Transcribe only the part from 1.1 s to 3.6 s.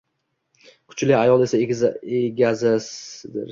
ayol esa egasizdir.